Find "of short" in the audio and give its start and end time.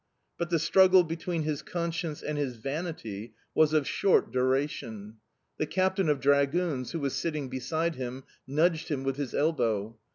3.71-4.31